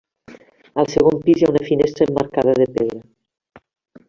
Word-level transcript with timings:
Al 0.83 0.87
segon 0.93 1.21
pis 1.27 1.43
hi 1.43 1.47
ha 1.47 1.51
una 1.55 1.63
finestra 1.67 2.09
emmarcada 2.09 2.57
de 2.63 2.69
pedra. 2.79 3.05